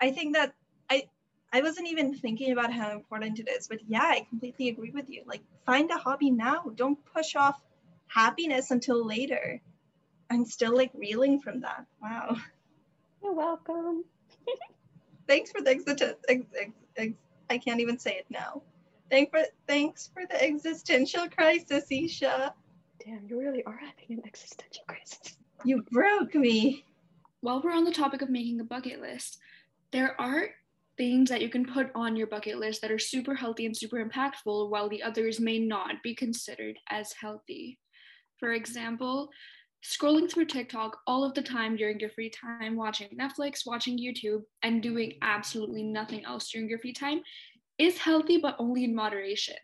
I 0.00 0.10
think 0.10 0.34
that 0.34 0.54
I 0.90 1.08
I 1.52 1.62
wasn't 1.62 1.88
even 1.88 2.14
thinking 2.14 2.52
about 2.52 2.72
how 2.72 2.90
important 2.90 3.38
it 3.38 3.48
is, 3.48 3.68
but 3.68 3.78
yeah, 3.86 4.02
I 4.02 4.26
completely 4.28 4.68
agree 4.68 4.90
with 4.90 5.08
you. 5.08 5.22
Like 5.26 5.42
find 5.64 5.90
a 5.90 5.96
hobby 5.96 6.30
now. 6.30 6.64
Don't 6.74 6.98
push 7.14 7.36
off 7.36 7.60
happiness 8.08 8.70
until 8.70 9.06
later. 9.06 9.60
I'm 10.30 10.44
still 10.44 10.76
like 10.76 10.90
reeling 10.94 11.40
from 11.40 11.60
that. 11.60 11.86
Wow. 12.02 12.36
You're 13.22 13.34
welcome. 13.34 14.04
Thanks 15.28 15.52
for 15.52 15.62
the 15.62 15.70
ex- 15.70 15.84
ex- 16.28 16.72
ex- 16.96 17.14
I 17.48 17.58
can't 17.58 17.80
even 17.80 17.98
say 17.98 18.16
it 18.16 18.26
now. 18.28 18.62
Thank 19.12 19.30
for 19.30 19.42
thanks 19.68 20.10
for 20.14 20.22
the 20.26 20.42
existential 20.42 21.28
crisis, 21.28 21.84
Esha. 21.92 22.50
Damn, 23.04 23.26
you 23.28 23.38
really 23.38 23.62
are 23.64 23.76
having 23.76 24.16
an 24.16 24.22
existential 24.26 24.84
crisis. 24.88 25.36
You 25.66 25.84
broke 25.90 26.34
me. 26.34 26.86
While 27.42 27.60
we're 27.60 27.74
on 27.74 27.84
the 27.84 27.92
topic 27.92 28.22
of 28.22 28.30
making 28.30 28.58
a 28.60 28.64
bucket 28.64 29.02
list, 29.02 29.38
there 29.90 30.18
are 30.18 30.46
things 30.96 31.28
that 31.28 31.42
you 31.42 31.50
can 31.50 31.66
put 31.66 31.90
on 31.94 32.16
your 32.16 32.26
bucket 32.26 32.56
list 32.56 32.80
that 32.80 32.90
are 32.90 32.98
super 32.98 33.34
healthy 33.34 33.66
and 33.66 33.76
super 33.76 34.02
impactful, 34.02 34.70
while 34.70 34.88
the 34.88 35.02
others 35.02 35.38
may 35.38 35.58
not 35.58 36.02
be 36.02 36.14
considered 36.14 36.78
as 36.88 37.12
healthy. 37.12 37.78
For 38.38 38.54
example, 38.54 39.28
scrolling 39.84 40.30
through 40.32 40.46
TikTok 40.46 40.96
all 41.06 41.22
of 41.22 41.34
the 41.34 41.42
time 41.42 41.76
during 41.76 42.00
your 42.00 42.08
free 42.10 42.30
time, 42.30 42.76
watching 42.76 43.08
Netflix, 43.08 43.66
watching 43.66 43.98
YouTube, 43.98 44.44
and 44.62 44.82
doing 44.82 45.18
absolutely 45.20 45.82
nothing 45.82 46.24
else 46.24 46.48
during 46.48 46.66
your 46.66 46.78
free 46.78 46.94
time 46.94 47.20
is 47.78 47.98
healthy, 47.98 48.38
but 48.38 48.56
only 48.58 48.84
in 48.84 48.94
moderation. 48.94 49.56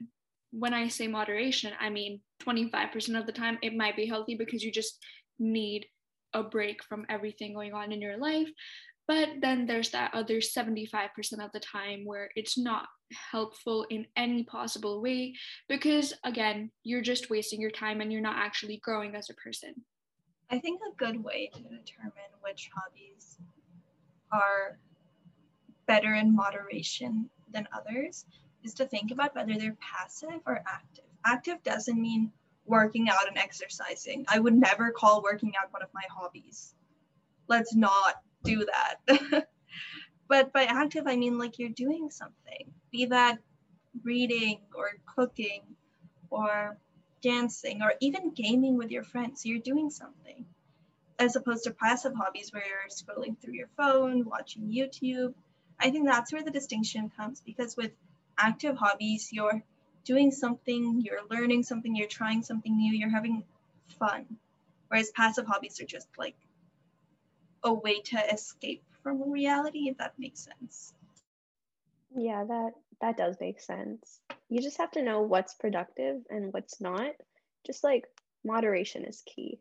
When 0.50 0.74
I 0.74 0.88
say 0.88 1.06
moderation, 1.06 1.72
I 1.78 1.90
mean 1.90 2.20
25% 2.42 3.18
of 3.18 3.26
the 3.26 3.32
time 3.32 3.58
it 3.62 3.76
might 3.76 3.96
be 3.96 4.06
healthy 4.06 4.34
because 4.34 4.62
you 4.62 4.72
just 4.72 4.98
need 5.38 5.86
a 6.34 6.42
break 6.42 6.82
from 6.84 7.06
everything 7.08 7.54
going 7.54 7.72
on 7.72 7.92
in 7.92 8.00
your 8.00 8.18
life. 8.18 8.48
But 9.06 9.28
then 9.40 9.66
there's 9.66 9.90
that 9.90 10.12
other 10.12 10.36
75% 10.36 11.08
of 11.42 11.50
the 11.52 11.60
time 11.60 12.04
where 12.04 12.30
it's 12.36 12.58
not 12.58 12.88
helpful 13.32 13.86
in 13.88 14.06
any 14.16 14.44
possible 14.44 15.00
way 15.00 15.34
because, 15.66 16.12
again, 16.24 16.70
you're 16.84 17.00
just 17.00 17.30
wasting 17.30 17.60
your 17.60 17.70
time 17.70 18.02
and 18.02 18.12
you're 18.12 18.20
not 18.20 18.36
actually 18.36 18.80
growing 18.82 19.14
as 19.14 19.30
a 19.30 19.34
person. 19.34 19.74
I 20.50 20.58
think 20.58 20.80
a 20.82 20.96
good 20.96 21.22
way 21.22 21.50
to 21.54 21.60
determine 21.60 22.32
which 22.42 22.68
hobbies 22.74 23.38
are 24.30 24.78
better 25.86 26.14
in 26.14 26.36
moderation 26.36 27.30
than 27.52 27.68
others 27.72 28.24
is 28.64 28.74
to 28.74 28.86
think 28.86 29.10
about 29.10 29.34
whether 29.34 29.54
they're 29.54 29.76
passive 29.80 30.40
or 30.46 30.62
active. 30.66 31.04
Active 31.24 31.62
doesn't 31.62 32.00
mean 32.00 32.32
working 32.66 33.08
out 33.08 33.28
and 33.28 33.38
exercising. 33.38 34.24
I 34.28 34.38
would 34.38 34.54
never 34.54 34.90
call 34.90 35.22
working 35.22 35.54
out 35.60 35.72
one 35.72 35.82
of 35.82 35.88
my 35.94 36.02
hobbies. 36.10 36.74
Let's 37.48 37.74
not 37.74 38.16
do 38.44 38.66
that. 38.66 39.48
but 40.28 40.52
by 40.52 40.64
active, 40.64 41.04
I 41.06 41.16
mean 41.16 41.38
like 41.38 41.58
you're 41.58 41.70
doing 41.70 42.10
something, 42.10 42.72
be 42.90 43.06
that 43.06 43.38
reading 44.04 44.60
or 44.74 44.90
cooking 45.06 45.62
or 46.30 46.76
dancing 47.22 47.82
or 47.82 47.94
even 48.00 48.32
gaming 48.32 48.76
with 48.76 48.90
your 48.90 49.02
friends. 49.02 49.42
So 49.42 49.48
you're 49.48 49.60
doing 49.60 49.90
something 49.90 50.44
as 51.18 51.36
opposed 51.36 51.64
to 51.64 51.72
passive 51.72 52.12
hobbies 52.14 52.52
where 52.52 52.62
you're 52.62 52.88
scrolling 52.90 53.40
through 53.40 53.54
your 53.54 53.68
phone, 53.76 54.24
watching 54.24 54.70
YouTube. 54.70 55.34
I 55.80 55.90
think 55.90 56.06
that's 56.06 56.32
where 56.32 56.42
the 56.42 56.50
distinction 56.50 57.10
comes 57.16 57.40
because 57.40 57.76
with 57.76 57.92
active 58.36 58.76
hobbies, 58.76 59.32
you're 59.32 59.62
doing 60.04 60.30
something, 60.30 61.00
you're 61.00 61.26
learning 61.30 61.62
something, 61.62 61.94
you're 61.94 62.08
trying 62.08 62.42
something 62.42 62.76
new, 62.76 62.92
you're 62.92 63.10
having 63.10 63.44
fun. 63.98 64.26
Whereas 64.88 65.10
passive 65.10 65.46
hobbies 65.46 65.80
are 65.80 65.86
just 65.86 66.08
like 66.16 66.36
a 67.62 67.72
way 67.72 68.00
to 68.00 68.34
escape 68.34 68.82
from 69.02 69.30
reality, 69.30 69.88
if 69.88 69.98
that 69.98 70.18
makes 70.18 70.40
sense. 70.40 70.94
Yeah, 72.16 72.44
that 72.44 72.72
that 73.00 73.16
does 73.16 73.36
make 73.40 73.60
sense. 73.60 74.20
You 74.48 74.62
just 74.62 74.78
have 74.78 74.90
to 74.92 75.02
know 75.02 75.22
what's 75.22 75.54
productive 75.54 76.22
and 76.30 76.52
what's 76.52 76.80
not. 76.80 77.12
Just 77.66 77.84
like 77.84 78.06
moderation 78.44 79.04
is 79.04 79.22
key. 79.26 79.58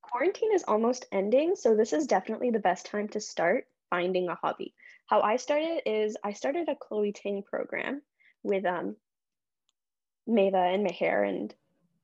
Quarantine 0.00 0.52
is 0.52 0.64
almost 0.66 1.06
ending, 1.12 1.56
so 1.56 1.76
this 1.76 1.92
is 1.92 2.06
definitely 2.06 2.50
the 2.50 2.58
best 2.58 2.86
time 2.86 3.08
to 3.08 3.20
start 3.20 3.66
finding 3.90 4.28
a 4.28 4.34
hobby. 4.34 4.74
How 5.06 5.20
I 5.20 5.36
started 5.36 5.82
is 5.86 6.16
I 6.24 6.32
started 6.32 6.68
a 6.68 6.74
Chloe 6.76 7.12
Ting 7.12 7.42
program 7.42 8.02
with 8.42 8.64
um 8.64 8.96
Medha 10.28 10.74
and 10.74 10.86
Mehar 10.86 11.28
and 11.28 11.54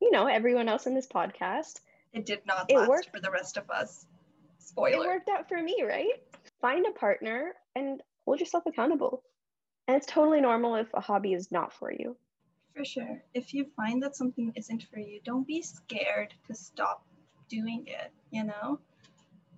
you 0.01 0.11
know 0.11 0.27
everyone 0.27 0.69
else 0.69 0.85
in 0.85 0.93
this 0.95 1.07
podcast. 1.07 1.79
It 2.13 2.25
did 2.25 2.45
not 2.45 2.69
It 2.69 2.77
last 2.77 2.89
worked. 2.89 3.09
for 3.11 3.19
the 3.19 3.31
rest 3.31 3.57
of 3.57 3.69
us. 3.69 4.05
Spoiler. 4.59 5.03
It 5.03 5.07
worked 5.07 5.29
out 5.29 5.47
for 5.47 5.61
me, 5.61 5.83
right? 5.87 6.21
Find 6.61 6.85
a 6.85 6.91
partner 6.91 7.53
and 7.75 8.01
hold 8.25 8.39
yourself 8.39 8.63
accountable. 8.65 9.23
And 9.87 9.97
it's 9.97 10.05
totally 10.05 10.41
normal 10.41 10.75
if 10.75 10.87
a 10.93 11.01
hobby 11.01 11.33
is 11.33 11.51
not 11.51 11.73
for 11.73 11.91
you. 11.91 12.15
For 12.75 12.85
sure. 12.85 13.23
If 13.33 13.53
you 13.53 13.65
find 13.75 14.01
that 14.03 14.15
something 14.15 14.51
isn't 14.55 14.83
for 14.91 14.99
you, 14.99 15.19
don't 15.23 15.47
be 15.47 15.61
scared 15.61 16.33
to 16.47 16.53
stop 16.53 17.03
doing 17.49 17.85
it, 17.87 18.11
you 18.31 18.43
know? 18.43 18.79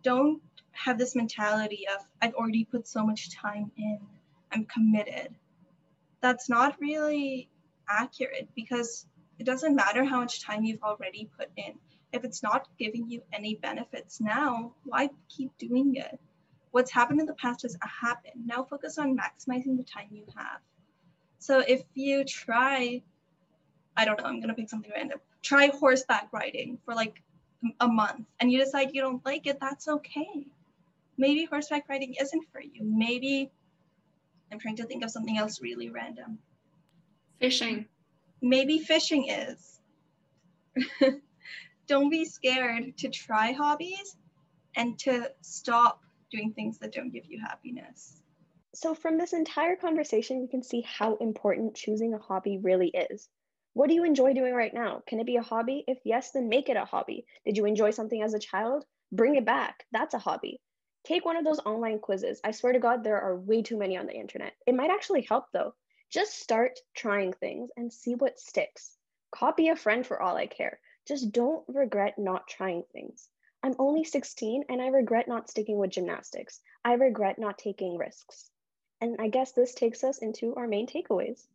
Don't 0.04 0.42
have 0.74 0.98
this 0.98 1.16
mentality 1.16 1.86
of, 1.94 2.06
I've 2.22 2.34
already 2.34 2.66
put 2.66 2.88
so 2.88 3.06
much 3.06 3.36
time 3.36 3.72
in, 3.78 4.00
I'm 4.52 4.66
committed. 4.66 5.36
That's 6.22 6.50
not 6.50 6.80
really 6.80 7.50
accurate 7.90 8.50
because 8.56 9.06
it 9.40 9.46
doesn't 9.46 9.76
matter 9.76 10.04
how 10.04 10.20
much 10.20 10.44
time 10.44 10.64
you've 10.64 10.84
already 10.84 11.30
put 11.38 11.50
in. 11.58 11.74
If 12.14 12.24
it's 12.24 12.44
not 12.44 12.68
giving 12.78 13.10
you 13.10 13.22
any 13.34 13.56
benefits 13.56 14.20
now, 14.20 14.74
why 14.84 15.10
keep 15.30 15.58
doing 15.58 15.96
it? 15.96 16.20
What's 16.72 16.92
happened 16.92 17.20
in 17.20 17.26
the 17.26 17.34
past 17.34 17.64
has 17.64 17.78
happened. 17.82 18.46
Now 18.46 18.64
focus 18.64 18.98
on 18.98 19.18
maximizing 19.18 19.78
the 19.78 19.84
time 19.84 20.08
you 20.12 20.26
have. 20.36 20.60
So 21.40 21.60
if 21.60 21.82
you 21.96 22.24
try, 22.24 23.02
I 23.98 24.06
don't 24.06 24.20
know, 24.20 24.26
I'm 24.26 24.40
gonna 24.40 24.54
pick 24.54 24.70
something 24.70 24.92
random. 24.94 25.20
Try 25.42 25.68
horseback 25.68 26.30
riding 26.32 26.78
for 26.86 26.94
like 26.94 27.22
a 27.80 27.88
month 27.88 28.28
and 28.40 28.52
you 28.52 28.60
decide 28.60 28.92
you 28.94 29.02
don't 29.02 29.26
like 29.26 29.48
it, 29.48 29.60
that's 29.60 29.88
okay. 29.88 30.48
Maybe 31.22 31.46
horseback 31.46 31.88
riding 31.88 32.16
isn't 32.20 32.46
for 32.52 32.60
you. 32.60 32.82
Maybe 32.84 33.52
I'm 34.52 34.58
trying 34.58 34.78
to 34.78 34.86
think 34.86 35.04
of 35.04 35.12
something 35.12 35.38
else 35.38 35.62
really 35.62 35.92
random. 35.92 36.40
Fishing. 37.40 37.86
Maybe 38.42 38.80
fishing 38.80 39.28
is. 39.28 39.80
don't 41.88 42.10
be 42.10 42.26
scared 42.26 42.98
to 42.98 43.10
try 43.10 43.52
hobbies 43.52 44.18
and 44.76 44.98
to 45.02 45.32
stop 45.42 46.02
doing 46.32 46.54
things 46.54 46.80
that 46.80 46.92
don't 46.92 47.14
give 47.14 47.28
you 47.28 47.40
happiness. 47.40 48.20
So, 48.74 48.96
from 48.96 49.20
this 49.20 49.34
entire 49.34 49.76
conversation, 49.76 50.42
we 50.42 50.48
can 50.48 50.64
see 50.64 50.82
how 50.82 51.18
important 51.18 51.76
choosing 51.76 52.16
a 52.16 52.18
hobby 52.18 52.58
really 52.58 52.88
is. 53.12 53.30
What 53.74 53.90
do 53.90 53.94
you 53.94 54.06
enjoy 54.06 54.34
doing 54.34 54.56
right 54.56 54.74
now? 54.74 55.04
Can 55.06 55.20
it 55.20 55.28
be 55.28 55.36
a 55.36 55.44
hobby? 55.44 55.84
If 55.88 56.00
yes, 56.04 56.32
then 56.32 56.50
make 56.50 56.68
it 56.68 56.78
a 56.78 56.86
hobby. 56.86 57.28
Did 57.46 57.58
you 57.58 57.66
enjoy 57.66 57.92
something 57.92 58.24
as 58.24 58.34
a 58.34 58.40
child? 58.40 58.86
Bring 59.12 59.36
it 59.36 59.46
back. 59.46 59.86
That's 59.92 60.16
a 60.16 60.18
hobby. 60.18 60.60
Take 61.04 61.26
one 61.26 61.36
of 61.36 61.44
those 61.44 61.60
online 61.60 62.00
quizzes. 62.00 62.40
I 62.44 62.52
swear 62.52 62.74
to 62.74 62.80
God, 62.80 63.04
there 63.04 63.20
are 63.20 63.36
way 63.36 63.62
too 63.64 63.78
many 63.78 63.98
on 63.98 64.06
the 64.06 64.14
internet. 64.14 64.54
It 64.68 64.76
might 64.76 64.92
actually 64.92 65.22
help 65.22 65.52
though. 65.52 65.74
Just 66.10 66.40
start 66.40 66.80
trying 66.94 67.34
things 67.34 67.72
and 67.76 67.92
see 67.92 68.16
what 68.16 68.40
sticks. 68.40 68.98
Copy 69.32 69.70
a 69.70 69.76
friend 69.76 70.06
for 70.06 70.22
all 70.22 70.36
I 70.36 70.46
care. 70.46 70.80
Just 71.08 71.32
don't 71.32 71.68
regret 71.68 72.20
not 72.20 72.48
trying 72.48 72.84
things. 72.92 73.30
I'm 73.64 73.76
only 73.80 74.04
16 74.04 74.66
and 74.70 74.82
I 74.82 74.88
regret 74.88 75.28
not 75.28 75.50
sticking 75.50 75.78
with 75.78 75.92
gymnastics. 75.92 76.62
I 76.84 76.94
regret 76.94 77.40
not 77.40 77.58
taking 77.58 77.98
risks. 77.98 78.52
And 79.00 79.16
I 79.20 79.30
guess 79.30 79.54
this 79.54 79.74
takes 79.74 80.04
us 80.04 80.20
into 80.20 80.56
our 80.56 80.68
main 80.68 80.88
takeaways. 80.88 81.48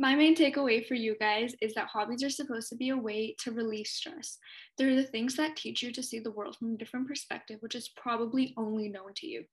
My 0.00 0.14
main 0.14 0.36
takeaway 0.36 0.86
for 0.86 0.94
you 0.94 1.16
guys 1.18 1.56
is 1.60 1.74
that 1.74 1.88
hobbies 1.88 2.22
are 2.22 2.30
supposed 2.30 2.68
to 2.68 2.76
be 2.76 2.90
a 2.90 2.96
way 2.96 3.34
to 3.40 3.50
release 3.50 3.90
stress. 3.90 4.38
They're 4.78 4.94
the 4.94 5.02
things 5.02 5.34
that 5.34 5.56
teach 5.56 5.82
you 5.82 5.92
to 5.92 6.04
see 6.04 6.20
the 6.20 6.30
world 6.30 6.56
from 6.56 6.74
a 6.74 6.78
different 6.78 7.08
perspective, 7.08 7.56
which 7.60 7.74
is 7.74 7.88
probably 7.88 8.54
only 8.56 8.88
known 8.88 9.12
to 9.16 9.26
you. 9.26 9.44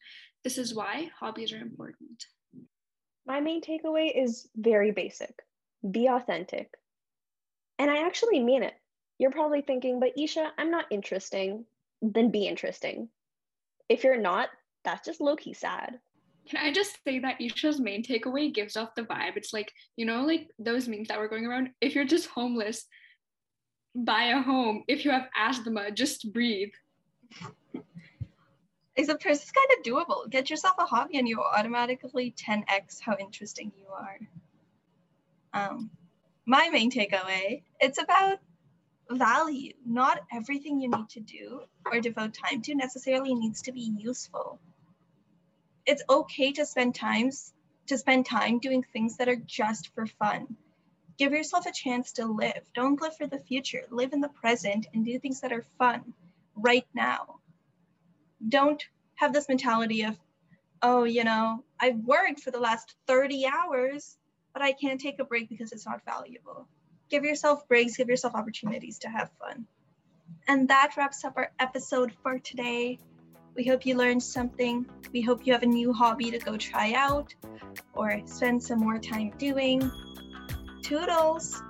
This 0.43 0.59
is 0.59 0.75
why 0.75 1.09
hobbies 1.19 1.51
are 1.51 1.57
important. 1.57 2.25
My 3.25 3.39
main 3.39 3.61
takeaway 3.61 4.11
is 4.15 4.47
very 4.55 4.91
basic 4.91 5.33
be 5.91 6.07
authentic. 6.07 6.73
And 7.77 7.91
I 7.91 8.05
actually 8.05 8.39
mean 8.39 8.63
it. 8.63 8.73
You're 9.17 9.31
probably 9.31 9.61
thinking, 9.61 9.99
but 9.99 10.15
Esha, 10.17 10.49
I'm 10.57 10.71
not 10.71 10.85
interesting. 10.89 11.65
Then 12.01 12.31
be 12.31 12.47
interesting. 12.47 13.09
If 13.89 14.03
you're 14.03 14.19
not, 14.19 14.49
that's 14.83 15.05
just 15.05 15.21
low 15.21 15.35
key 15.35 15.53
sad. 15.53 15.99
Can 16.47 16.63
I 16.63 16.71
just 16.71 16.97
say 17.03 17.19
that 17.19 17.39
Esha's 17.39 17.79
main 17.79 18.03
takeaway 18.03 18.53
gives 18.53 18.77
off 18.77 18.93
the 18.95 19.03
vibe? 19.03 19.35
It's 19.35 19.51
like, 19.51 19.71
you 19.95 20.05
know, 20.05 20.25
like 20.25 20.49
those 20.59 20.87
memes 20.87 21.07
that 21.07 21.19
were 21.19 21.27
going 21.27 21.45
around. 21.45 21.71
If 21.81 21.95
you're 21.95 22.05
just 22.05 22.27
homeless, 22.27 22.85
buy 23.95 24.25
a 24.25 24.41
home. 24.41 24.83
If 24.87 25.05
you 25.05 25.11
have 25.11 25.27
asthma, 25.35 25.91
just 25.91 26.31
breathe. 26.31 26.73
Except 28.95 29.23
hers 29.23 29.43
is 29.43 29.51
kind 29.51 29.67
of 29.77 29.83
doable. 29.83 30.29
Get 30.29 30.49
yourself 30.49 30.75
a 30.77 30.85
hobby 30.85 31.17
and 31.17 31.27
you 31.27 31.41
automatically 31.41 32.33
10x 32.37 33.01
how 33.01 33.17
interesting 33.19 33.71
you 33.77 33.87
are. 33.91 34.19
Um, 35.53 35.89
my 36.45 36.69
main 36.71 36.91
takeaway, 36.91 37.63
it's 37.79 38.01
about 38.01 38.37
value. 39.09 39.73
Not 39.85 40.19
everything 40.31 40.79
you 40.79 40.89
need 40.89 41.09
to 41.09 41.19
do 41.19 41.61
or 41.91 41.99
devote 41.99 42.35
time 42.35 42.61
to 42.63 42.75
necessarily 42.75 43.33
needs 43.33 43.63
to 43.63 43.71
be 43.71 43.93
useful 43.97 44.59
it's 45.85 46.03
okay 46.09 46.51
to 46.53 46.65
spend 46.65 46.95
times 46.95 47.53
to 47.87 47.97
spend 47.97 48.25
time 48.25 48.59
doing 48.59 48.83
things 48.83 49.17
that 49.17 49.29
are 49.29 49.35
just 49.35 49.93
for 49.93 50.07
fun. 50.07 50.55
Give 51.17 51.31
yourself 51.31 51.65
a 51.65 51.71
chance 51.71 52.13
to 52.13 52.25
live. 52.25 52.61
Don't 52.73 52.99
live 52.99 53.15
for 53.15 53.27
the 53.27 53.39
future. 53.39 53.83
Live 53.89 54.11
in 54.11 54.21
the 54.21 54.29
present 54.29 54.87
and 54.93 55.05
do 55.05 55.17
things 55.19 55.41
that 55.41 55.53
are 55.53 55.65
fun 55.77 56.13
right 56.55 56.87
now. 56.93 57.39
Don't 58.47 58.83
have 59.15 59.33
this 59.33 59.47
mentality 59.47 60.03
of, 60.03 60.17
oh, 60.81 61.03
you 61.03 61.23
know, 61.23 61.63
I've 61.79 61.97
worked 61.97 62.41
for 62.41 62.51
the 62.51 62.59
last 62.59 62.95
30 63.07 63.45
hours, 63.45 64.17
but 64.51 64.61
I 64.61 64.73
can't 64.73 64.99
take 64.99 65.19
a 65.19 65.23
break 65.23 65.47
because 65.47 65.71
it's 65.71 65.85
not 65.85 66.03
valuable. 66.05 66.67
Give 67.09 67.23
yourself 67.23 67.67
breaks, 67.67 67.97
give 67.97 68.09
yourself 68.09 68.35
opportunities 68.35 68.99
to 68.99 69.09
have 69.09 69.29
fun. 69.39 69.67
And 70.47 70.67
that 70.69 70.97
wraps 70.97 71.23
up 71.23 71.37
our 71.37 71.51
episode 71.59 72.11
for 72.23 72.39
today. 72.39 72.99
We 73.55 73.63
hope 73.63 73.85
you 73.85 73.95
learned 73.95 74.21
something. 74.21 74.85
We 75.13 75.21
hope 75.21 75.47
you 75.47 75.53
have 75.53 75.63
a 75.63 75.67
new 75.67 75.93
hobby 75.93 76.29
to 76.29 76.39
go 76.39 76.57
try 76.57 76.91
out 76.93 77.33
or 77.93 78.21
spend 78.25 78.61
some 78.61 78.79
more 78.79 78.99
time 78.99 79.31
doing. 79.37 79.89
Toodles! 80.83 81.61